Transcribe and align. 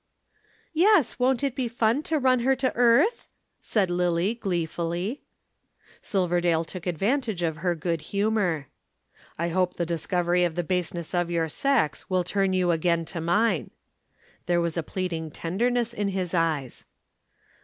"Yes, 0.73 1.19
won't 1.19 1.43
it 1.43 1.53
be 1.53 1.67
fun 1.67 2.01
to 2.09 2.17
run 2.17 2.39
her 2.39 2.55
to 2.55 2.75
earth?" 2.75 3.29
said 3.59 3.91
Lillie 3.91 4.33
gleefully. 4.33 5.21
Silverdale 6.01 6.63
took 6.65 6.87
advantage 6.87 7.43
of 7.43 7.57
her 7.57 7.75
good 7.75 8.01
humor. 8.09 8.65
"I 9.37 9.49
hope 9.49 9.75
the 9.75 9.85
discovery 9.85 10.43
of 10.43 10.55
the 10.55 10.63
baseness 10.63 11.13
of 11.13 11.29
your 11.29 11.47
sex 11.49 12.09
will 12.09 12.23
turn 12.23 12.51
you 12.51 12.71
again 12.71 13.05
to 13.13 13.21
mine." 13.21 13.69
There 14.47 14.59
was 14.59 14.75
a 14.75 14.81
pleading 14.81 15.29
tenderness 15.29 15.93
in 15.93 16.07
his 16.07 16.33
eyes. 16.33 16.83